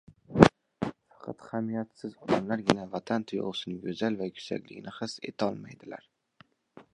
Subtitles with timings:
[1.09, 6.11] Faqat hamiyatsiz odamlargina vatan tuyg‘usining go‘zal va yuksakligini his etolmaydilar.